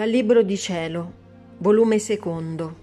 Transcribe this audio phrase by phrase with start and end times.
[0.00, 1.12] Dal Libro di Cielo,
[1.58, 2.74] volume secondo,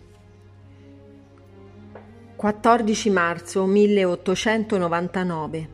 [2.35, 5.69] 14 marzo 1899.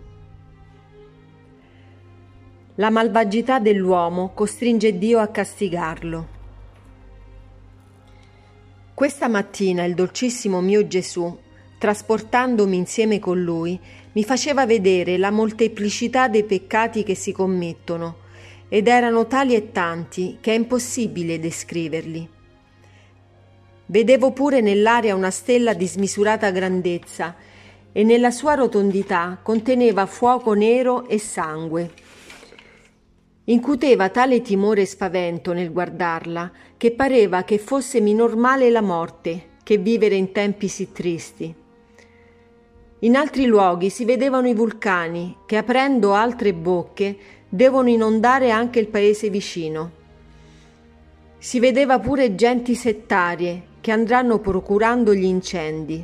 [2.75, 6.27] La malvagità dell'uomo costringe Dio a castigarlo.
[8.93, 11.37] Questa mattina il dolcissimo mio Gesù,
[11.78, 13.78] trasportandomi insieme con lui,
[14.14, 18.21] mi faceva vedere la molteplicità dei peccati che si commettono
[18.73, 22.27] ed erano tali e tanti che è impossibile descriverli.
[23.86, 27.36] Vedevo pure nell'aria una stella di smisurata grandezza
[27.91, 31.91] e nella sua rotondità conteneva fuoco nero e sangue.
[33.44, 39.50] Incuteva tale timore e spavento nel guardarla che pareva che fosse minor male la morte
[39.61, 41.55] che vivere in tempi sì tristi.
[43.02, 47.17] In altri luoghi si vedevano i vulcani che, aprendo altre bocche,
[47.54, 49.92] devono inondare anche il paese vicino.
[51.38, 56.04] Si vedeva pure genti settarie che andranno procurando gli incendi.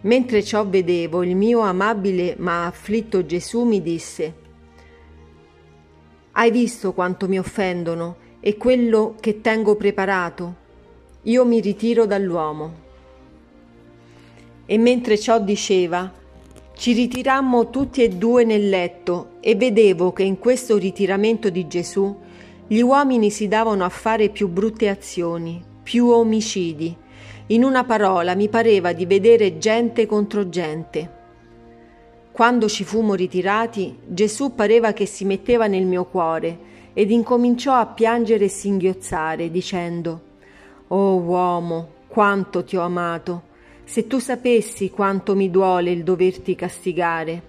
[0.00, 4.34] Mentre ciò vedevo, il mio amabile ma afflitto Gesù mi disse,
[6.32, 10.56] Hai visto quanto mi offendono e quello che tengo preparato?
[11.22, 12.86] Io mi ritiro dall'uomo.
[14.66, 16.12] E mentre ciò diceva,
[16.78, 22.16] ci ritirammo tutti e due nel letto e vedevo che in questo ritiramento di Gesù
[22.68, 26.96] gli uomini si davano a fare più brutte azioni, più omicidi.
[27.48, 31.16] In una parola mi pareva di vedere gente contro gente.
[32.30, 36.58] Quando ci fummo ritirati, Gesù pareva che si metteva nel mio cuore
[36.92, 40.20] ed incominciò a piangere e singhiozzare, dicendo
[40.86, 43.46] Oh uomo, quanto ti ho amato!
[43.88, 47.42] Se tu sapessi quanto mi duole il doverti castigare.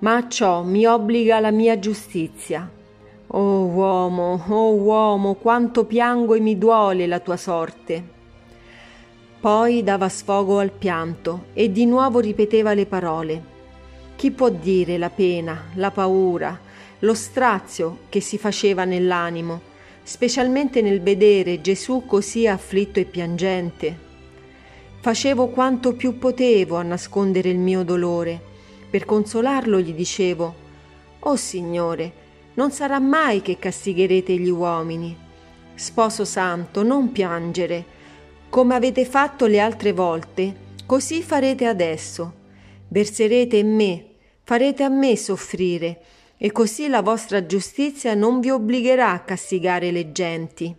[0.00, 2.68] Ma a ciò mi obbliga la mia giustizia.
[3.28, 8.02] Oh uomo, oh uomo, quanto piango e mi duole la tua sorte.
[9.38, 13.42] Poi dava sfogo al pianto e di nuovo ripeteva le parole.
[14.16, 16.58] Chi può dire la pena, la paura,
[16.98, 19.60] lo strazio che si faceva nell'animo,
[20.02, 24.08] specialmente nel vedere Gesù così afflitto e piangente?
[25.02, 28.38] Facevo quanto più potevo a nascondere il mio dolore.
[28.90, 30.54] Per consolarlo gli dicevo,
[31.20, 32.12] Oh Signore,
[32.54, 35.16] non sarà mai che castigherete gli uomini.
[35.74, 37.82] Sposo santo, non piangere.
[38.50, 42.34] Come avete fatto le altre volte, così farete adesso.
[42.88, 44.04] Verserete in me,
[44.42, 46.02] farete a me soffrire,
[46.36, 50.76] e così la vostra giustizia non vi obbligherà a castigare le genti.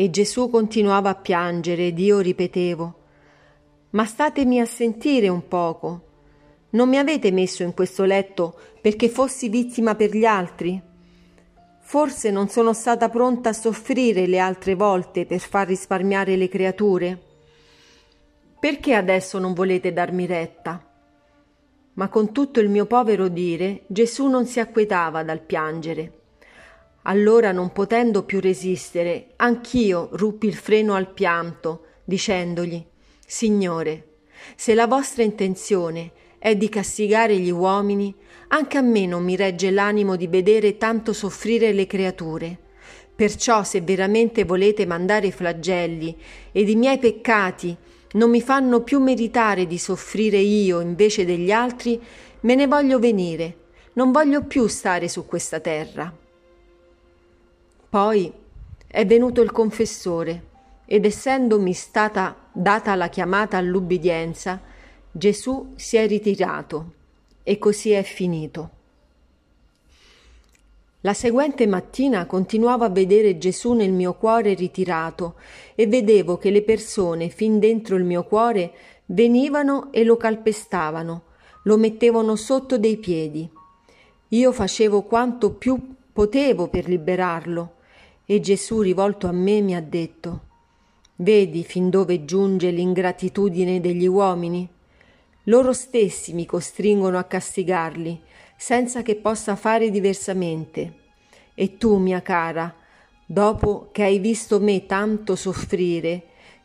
[0.00, 2.94] E Gesù continuava a piangere ed io ripetevo,
[3.90, 6.02] Ma statemi a sentire un poco.
[6.70, 10.80] Non mi avete messo in questo letto perché fossi vittima per gli altri?
[11.80, 17.22] Forse non sono stata pronta a soffrire le altre volte per far risparmiare le creature?
[18.60, 20.80] Perché adesso non volete darmi retta?
[21.94, 26.12] Ma con tutto il mio povero dire, Gesù non si acquetava dal piangere.
[27.02, 32.84] Allora, non potendo più resistere, anch'io ruppi il freno al pianto, dicendogli
[33.26, 34.04] Signore,
[34.56, 38.14] se la vostra intenzione è di castigare gli uomini,
[38.48, 42.58] anche a me non mi regge l'animo di vedere tanto soffrire le creature.
[43.14, 46.16] Perciò, se veramente volete mandare flagelli
[46.52, 47.76] ed i miei peccati
[48.12, 52.00] non mi fanno più meritare di soffrire io invece degli altri,
[52.40, 53.56] me ne voglio venire,
[53.94, 56.10] non voglio più stare su questa terra.
[57.90, 58.30] Poi
[58.86, 60.42] è venuto il confessore
[60.84, 64.60] ed essendomi stata data la chiamata all'ubbidienza,
[65.10, 66.92] Gesù si è ritirato
[67.42, 68.70] e così è finito.
[71.00, 75.36] La seguente mattina continuavo a vedere Gesù nel mio cuore ritirato
[75.74, 78.72] e vedevo che le persone fin dentro il mio cuore
[79.06, 81.22] venivano e lo calpestavano,
[81.62, 83.48] lo mettevano sotto dei piedi.
[84.28, 87.76] Io facevo quanto più potevo per liberarlo,
[88.30, 90.40] e Gesù, rivolto a me, mi ha detto
[91.16, 94.68] Vedi fin dove giunge l'ingratitudine degli uomini?
[95.44, 98.20] Loro stessi mi costringono a castigarli,
[98.54, 100.92] senza che possa fare diversamente.
[101.54, 102.74] E tu, mia cara,
[103.24, 106.24] dopo che hai visto me tanto soffrire,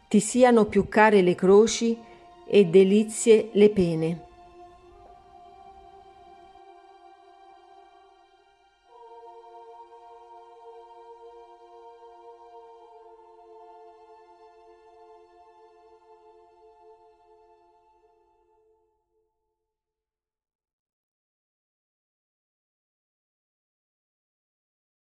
[0.10, 1.98] ti siano più care le croci
[2.46, 4.22] e delizie le pene.